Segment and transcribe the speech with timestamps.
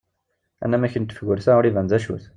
[0.63, 2.25] Anamek n tefgurt-a ur iban d acu-t.